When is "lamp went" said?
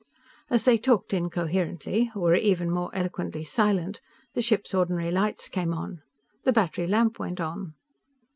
6.87-7.39